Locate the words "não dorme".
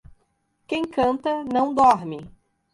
1.43-2.27